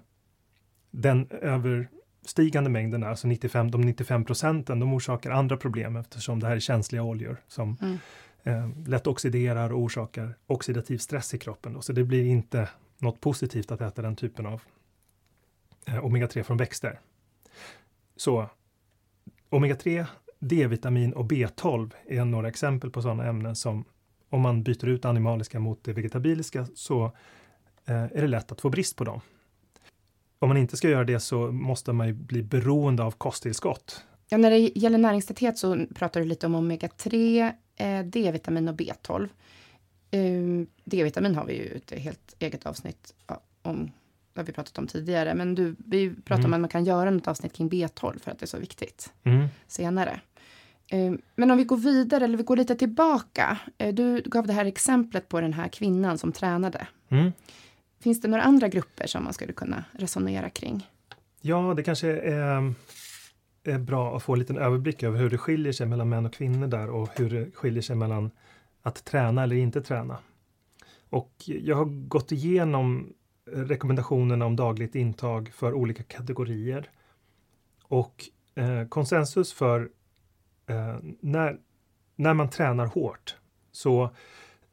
[0.90, 1.88] den över
[2.26, 6.60] överstigande mängden, alltså 95, de 95 procenten, de orsakar andra problem eftersom det här är
[6.60, 7.98] känsliga oljor som mm.
[8.42, 11.72] eh, lätt oxiderar och orsakar oxidativ stress i kroppen.
[11.72, 11.80] Då.
[11.80, 14.62] Så det blir inte något positivt att äta den typen av
[15.86, 17.00] eh, omega-3 från växter.
[18.16, 18.48] Så
[19.50, 20.06] omega-3,
[20.38, 23.84] D-vitamin och B12 är några exempel på sådana ämnen som
[24.30, 27.04] om man byter ut animaliska mot det vegetabiliska så
[27.84, 29.20] eh, är det lätt att få brist på dem.
[30.38, 34.05] Om man inte ska göra det så måste man ju bli beroende av kosttillskott.
[34.29, 39.29] Ja, när det gäller näringstäthet så pratar du lite om omega-3, eh, D-vitamin och B12.
[40.12, 43.14] Um, D-vitamin har vi ju ett helt eget avsnitt
[43.62, 43.90] om
[44.37, 46.46] det har vi pratat om tidigare, men du, vi pratade mm.
[46.46, 49.12] om att man kan göra något avsnitt kring B12 för att det är så viktigt
[49.25, 49.46] mm.
[49.66, 50.20] senare.
[50.88, 53.59] Eh, men om vi går vidare, eller vi går lite tillbaka.
[53.79, 56.87] Eh, du gav det här exemplet på den här kvinnan som tränade.
[57.09, 57.33] Mm.
[58.06, 60.86] Finns det några andra grupper som man skulle kunna resonera kring?
[61.40, 62.74] Ja, det kanske är,
[63.64, 66.32] är bra att få en liten överblick över hur det skiljer sig mellan män och
[66.32, 68.30] kvinnor där och hur det skiljer sig mellan
[68.82, 70.18] att träna eller inte träna.
[71.10, 73.12] Och jag har gått igenom
[73.46, 76.90] rekommendationerna om dagligt intag för olika kategorier.
[77.82, 79.90] Och eh, konsensus för
[80.66, 81.58] eh, när,
[82.16, 83.36] när man tränar hårt
[83.72, 84.10] så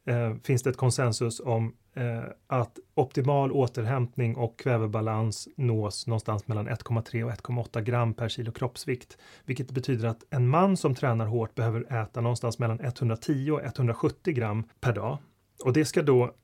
[0.05, 6.69] eh, finns det ett konsensus om eh, att optimal återhämtning och kvävebalans nås någonstans mellan
[6.69, 9.17] 1,3 och 1,8 gram per kilo kroppsvikt.
[9.45, 14.33] Vilket betyder att en man som tränar hårt behöver äta någonstans mellan 110 och 170
[14.33, 15.17] gram per dag.
[15.63, 16.35] Och det ska då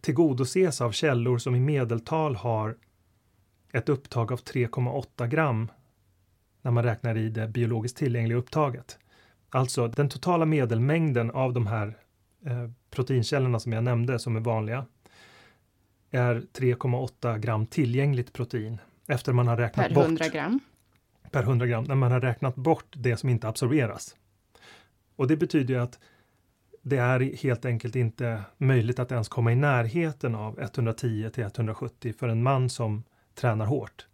[0.00, 2.76] tillgodoses av källor som i medeltal har
[3.72, 5.68] ett upptag av 3,8 gram
[6.62, 8.98] när man räknar i det biologiskt tillgängliga upptaget.
[9.50, 11.96] Alltså den totala medelmängden av de här
[12.90, 14.86] proteinkällorna som jag nämnde som är vanliga
[16.10, 20.60] är 3,8 gram tillgängligt protein efter man har räknat per bort 100 gram.
[21.30, 24.16] Per 100 gram, när man har räknat bort det som inte absorberas.
[25.16, 25.98] Och det betyder ju att
[26.82, 32.12] det är helt enkelt inte möjligt att ens komma i närheten av 110 till 170
[32.18, 33.04] för en man som
[33.34, 34.06] tränar hårt.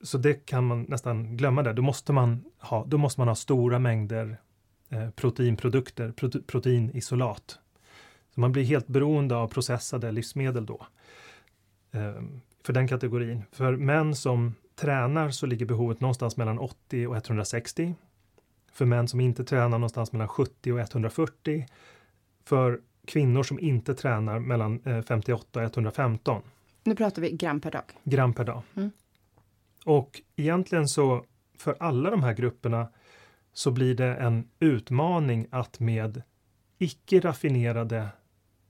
[0.00, 1.72] Så det kan man nästan glömma där.
[1.72, 4.36] Då måste man ha, då måste man ha stora mängder eh,
[5.16, 7.58] proteinprodukter, prote, proteinisolat.
[8.34, 10.86] Så man blir helt beroende av processade livsmedel då.
[11.92, 12.22] Eh,
[12.64, 13.42] för den kategorin.
[13.52, 17.94] För män som tränar så ligger behovet någonstans mellan 80 och 160
[18.72, 21.66] för män som inte tränar någonstans mellan 70 och 140.
[22.44, 26.42] För kvinnor som inte tränar mellan 58 och 115.
[26.84, 27.84] Nu pratar vi gram per dag.
[28.04, 28.62] Gram per dag.
[28.76, 28.90] Mm.
[29.84, 31.24] Och egentligen så
[31.58, 32.88] för alla de här grupperna
[33.52, 36.22] så blir det en utmaning att med
[36.78, 38.08] icke raffinerade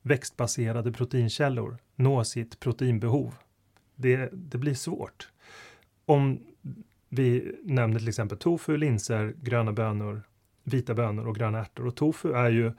[0.02, 3.34] växtbaserade proteinkällor nå sitt proteinbehov.
[3.94, 5.28] Det, det blir svårt.
[6.04, 6.40] Om
[7.08, 10.22] vi nämner till exempel tofu, linser, gröna bönor,
[10.64, 11.86] vita bönor och gröna ärtor.
[11.86, 12.72] Och tofu är ju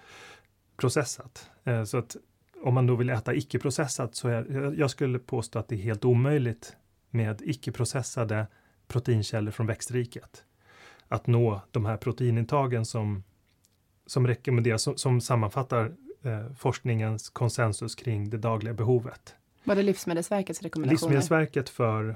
[0.78, 1.50] processat.
[1.64, 2.16] Eh, så att
[2.64, 6.06] om man då vill äta icke-processat så är, jag skulle påstå att det är helt
[6.06, 6.76] omöjligt
[7.10, 8.48] med icke-processade
[8.88, 10.44] proteinkällor från växtriket.
[11.12, 13.24] Att nå de här proteinintagen som,
[14.06, 15.92] som rekommenderas, som, som sammanfattar
[16.24, 19.36] eh, forskningens konsensus kring det dagliga behovet.
[19.64, 21.10] Var det Livsmedelsverkets rekommendationer?
[21.10, 22.16] Livsmedelsverket för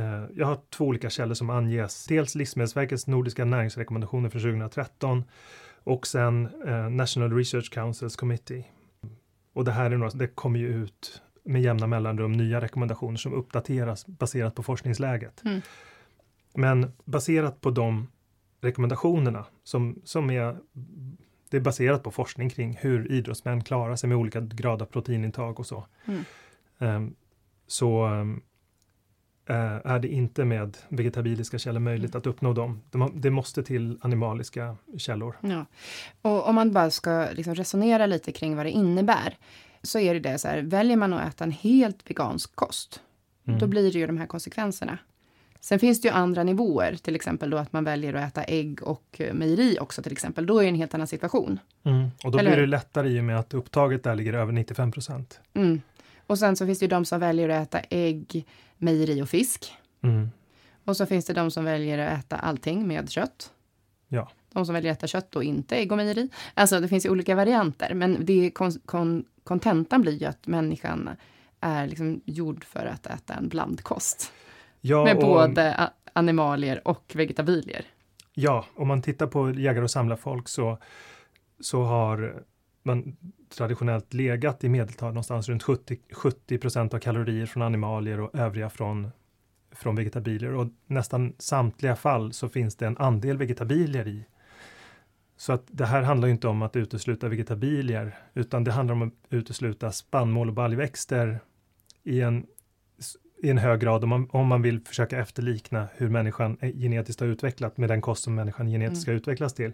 [0.00, 2.06] Eh, jag har två olika källor som anges.
[2.06, 5.24] Dels Livsmedelsverkets nordiska näringsrekommendationer för 2013
[5.84, 8.64] och sen eh, National Research Councils Committee.
[9.52, 13.34] Och det här är några, det kommer ju ut med jämna mellanrum nya rekommendationer som
[13.34, 15.44] uppdateras baserat på forskningsläget.
[15.44, 15.60] Mm.
[16.54, 18.08] Men baserat på de
[18.60, 20.56] rekommendationerna som, som är
[21.50, 25.60] det är baserat på forskning kring hur idrottsmän klarar sig med olika grad av proteinintag
[25.60, 25.86] och så.
[26.04, 26.24] Mm.
[26.78, 27.14] Um,
[27.66, 28.42] så um,
[29.84, 32.82] är det inte med vegetabiliska källor möjligt att uppnå dem.
[32.90, 35.36] De, det måste till animaliska källor.
[35.40, 35.66] Ja.
[36.22, 39.36] Och om man bara ska liksom resonera lite kring vad det innebär
[39.82, 43.02] så är det det så här, väljer man att äta en helt vegansk kost,
[43.46, 43.58] mm.
[43.58, 44.98] då blir det ju de här konsekvenserna.
[45.60, 48.82] Sen finns det ju andra nivåer, till exempel då att man väljer att äta ägg
[48.82, 50.46] och mejeri också till exempel.
[50.46, 51.58] Då är det en helt annan situation.
[51.84, 52.10] Mm.
[52.24, 52.50] Och då Eller?
[52.50, 55.40] blir det lättare i och med att upptaget där ligger över 95 procent.
[55.54, 55.82] Mm.
[56.26, 58.46] Och sen så finns det ju de som väljer att äta ägg,
[58.76, 59.72] mejeri och fisk.
[60.02, 60.30] Mm.
[60.84, 63.50] Och så finns det de som väljer att äta allting med kött.
[64.08, 64.30] Ja.
[64.52, 66.28] De som väljer att äta kött och inte ägg och mejeri.
[66.54, 71.10] Alltså det finns ju olika varianter, men det kon, kon, kontentan blir ju att människan
[71.60, 74.32] är liksom gjord för att äta en blandkost.
[74.80, 77.84] Ja, med och, både animalier och vegetabilier.
[78.34, 80.78] Ja, om man tittar på jägare och samlarfolk så,
[81.60, 82.42] så har
[82.82, 83.16] man
[83.56, 88.70] traditionellt legat i medeltal någonstans runt 70, 70 procent av kalorier från animalier och övriga
[88.70, 89.10] från,
[89.72, 90.54] från vegetabilier.
[90.54, 94.24] Och nästan samtliga fall så finns det en andel vegetabilier i.
[95.36, 99.14] Så att det här handlar inte om att utesluta vegetabilier, utan det handlar om att
[99.30, 101.40] utesluta spannmål och baljväxter
[102.02, 102.46] i en,
[103.42, 107.28] i en hög grad om man, om man vill försöka efterlikna hur människan genetiskt har
[107.28, 109.20] utvecklat med den kost som människan genetiskt ska mm.
[109.20, 109.72] utvecklas till.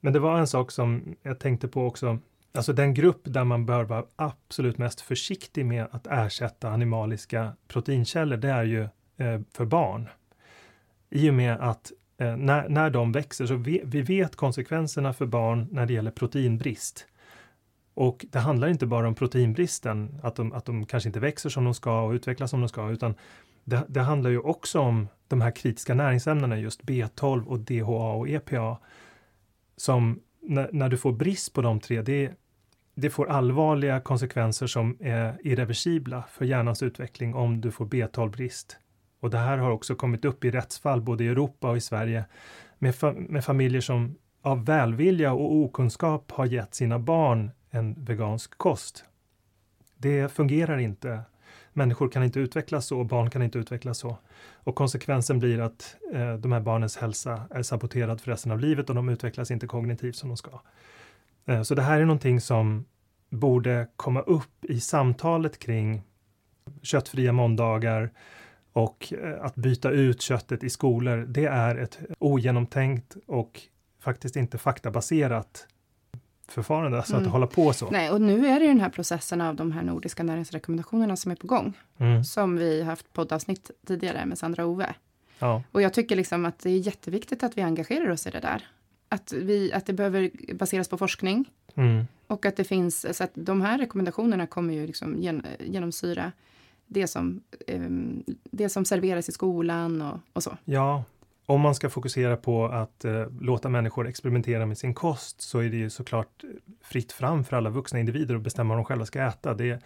[0.00, 2.18] Men det var en sak som jag tänkte på också.
[2.54, 8.36] Alltså den grupp där man bör vara absolut mest försiktig med att ersätta animaliska proteinkällor,
[8.36, 8.82] det är ju
[9.16, 10.08] eh, för barn.
[11.10, 15.26] I och med att eh, när, när de växer så vi, vi vet konsekvenserna för
[15.26, 17.06] barn när det gäller proteinbrist.
[18.00, 21.64] Och det handlar inte bara om proteinbristen, att de, att de kanske inte växer som
[21.64, 23.14] de ska och utvecklas som de ska, utan
[23.64, 28.28] det, det handlar ju också om de här kritiska näringsämnena, just B12 och DHA och
[28.28, 28.78] EPA,
[29.76, 32.32] som när, när, du får brist på de tre, det,
[32.94, 38.76] det får allvarliga konsekvenser som är irreversibla för hjärnans utveckling om du får B12-brist.
[39.20, 42.24] Och det här har också kommit upp i rättsfall både i Europa och i Sverige
[42.78, 48.58] med, fa med familjer som av välvilja och okunskap har gett sina barn en vegansk
[48.58, 49.04] kost.
[49.96, 51.20] Det fungerar inte.
[51.72, 54.16] Människor kan inte utvecklas så, barn kan inte utvecklas så.
[54.54, 58.88] Och konsekvensen blir att eh, de här barnens hälsa är saboterad för resten av livet
[58.88, 60.60] och de utvecklas inte kognitivt som de ska.
[61.46, 62.84] Eh, så det här är någonting som
[63.30, 66.02] borde komma upp i samtalet kring
[66.82, 68.10] köttfria måndagar
[68.72, 71.26] och eh, att byta ut köttet i skolor.
[71.28, 73.60] Det är ett ogenomtänkt och
[74.00, 75.66] faktiskt inte faktabaserat
[76.52, 77.26] förfarande, alltså mm.
[77.26, 77.90] att hålla på så.
[77.90, 81.36] Nej, och nu är det den här processen av de här nordiska näringsrekommendationerna som är
[81.36, 81.78] på gång.
[81.98, 82.24] Mm.
[82.24, 84.94] Som vi haft poddavsnitt tidigare med Sandra Ove.
[85.38, 85.62] Ja.
[85.72, 88.68] Och jag tycker liksom att det är jätteviktigt att vi engagerar oss i det där.
[89.08, 91.50] Att, vi, att det behöver baseras på forskning.
[91.74, 92.06] Mm.
[92.26, 96.32] Och att det finns, så att de här rekommendationerna kommer ju liksom gen, genomsyra
[96.86, 100.56] det som, um, det som serveras i skolan och, och så.
[100.64, 101.04] Ja,
[101.50, 105.68] om man ska fokusera på att eh, låta människor experimentera med sin kost så är
[105.68, 106.44] det ju såklart
[106.82, 109.54] fritt fram för alla vuxna individer att bestämma vad de själva ska äta.
[109.54, 109.82] Det,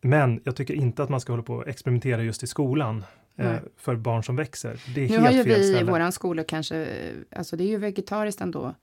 [0.00, 3.04] men jag tycker inte att man ska hålla på och experimentera just i skolan
[3.36, 4.80] eh, för barn som växer.
[4.94, 6.88] Det är nu helt har ju vi i våran skola kanske,
[7.36, 8.74] alltså det är ju vegetariskt ändå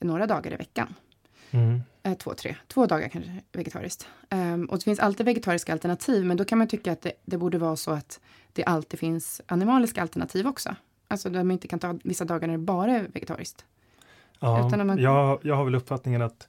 [0.00, 0.94] några dagar i veckan.
[1.50, 1.80] Mm.
[2.02, 4.08] Eh, två, tre, två dagar kanske vegetariskt.
[4.30, 7.38] Um, och det finns alltid vegetariska alternativ, men då kan man tycka att det, det
[7.38, 8.20] borde vara så att
[8.52, 10.74] det alltid finns animaliska alternativ också.
[11.10, 13.64] Alltså där man inte kan ta vissa dagar när det bara är vegetariskt.
[14.40, 14.98] Ja, man...
[14.98, 16.48] jag, jag har väl uppfattningen att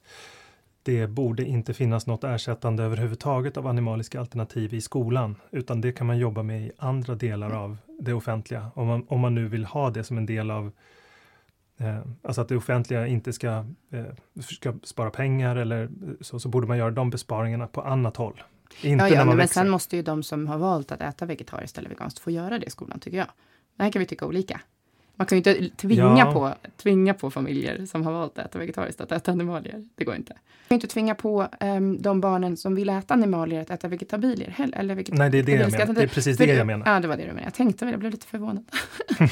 [0.82, 6.06] det borde inte finnas något ersättande överhuvudtaget av animaliska alternativ i skolan, utan det kan
[6.06, 7.58] man jobba med i andra delar mm.
[7.58, 8.70] av det offentliga.
[8.74, 10.72] Om man, om man nu vill ha det som en del av
[11.78, 14.04] eh, Alltså att det offentliga inte ska, eh,
[14.40, 15.88] ska spara pengar eller
[16.20, 18.42] så, så borde man göra de besparingarna på annat håll.
[18.82, 19.60] Inte ja, ja, men växer.
[19.60, 22.66] sen måste ju de som har valt att äta vegetariskt eller veganskt få göra det
[22.66, 23.28] i skolan, tycker jag.
[23.76, 24.60] Det här kan vi tycka olika.
[25.14, 26.32] Man kan ju inte tvinga, ja.
[26.32, 29.84] på, tvinga på familjer som har valt att äta vegetariskt att äta animalier.
[29.94, 30.32] Det går inte.
[30.32, 34.70] Man kan inte tvinga på um, de barnen som vill äta animalier att äta vegetabilier.
[34.72, 35.94] Eller vegetab Nej, det är det jag menar.
[35.94, 36.94] Det är precis det jag menar.
[36.94, 37.44] Ja, det var det du menade.
[37.44, 38.64] Jag tänkte väl, jag blev lite förvånad.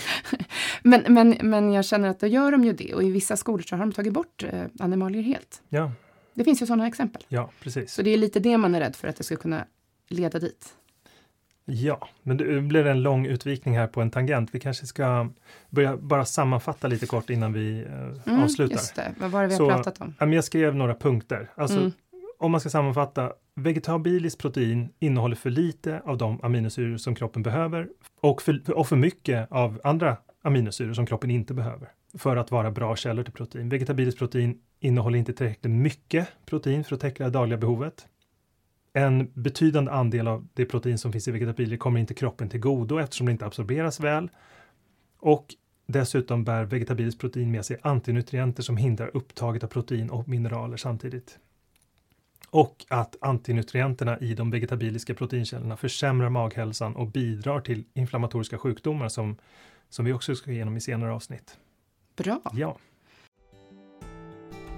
[0.82, 3.62] men, men, men jag känner att då gör de ju det och i vissa skolor
[3.62, 5.62] så har de tagit bort uh, animalier helt.
[5.68, 5.92] Ja.
[6.34, 7.22] Det finns ju sådana exempel.
[7.28, 7.92] Ja, precis.
[7.92, 9.64] Så det är lite det man är rädd för att det ska kunna
[10.08, 10.74] leda dit.
[11.64, 14.50] Ja, men det blir en lång utvikning här på en tangent.
[14.52, 15.28] Vi kanske ska
[15.70, 18.74] börja bara sammanfatta lite kort innan vi eh, mm, avslutar.
[18.74, 19.14] Just det.
[19.18, 20.32] Vad var det vi har pratat om?
[20.32, 21.50] Jag skrev några punkter.
[21.54, 21.92] Alltså, mm.
[22.38, 27.88] Om man ska sammanfatta, vegetabiliskt protein innehåller för lite av de aminosyror som kroppen behöver
[28.20, 31.88] och för, och för mycket av andra aminosyror som kroppen inte behöver
[32.18, 33.68] för att vara bra källor till protein.
[33.68, 38.06] Vegetabiliskt protein innehåller inte tillräckligt mycket protein för att täcka det dagliga behovet.
[38.92, 42.98] En betydande andel av det protein som finns i vegetabilier kommer inte kroppen till godo
[42.98, 44.30] eftersom det inte absorberas väl.
[45.18, 45.54] Och
[45.86, 51.38] dessutom bär vegetabiliskt protein med sig antinutrienter som hindrar upptaget av protein och mineraler samtidigt.
[52.50, 59.36] Och att antinutrienterna i de vegetabiliska proteinkällorna försämrar maghälsan och bidrar till inflammatoriska sjukdomar som,
[59.88, 61.58] som vi också ska gå igenom i senare avsnitt.
[62.16, 62.40] Bra!
[62.52, 62.78] Ja.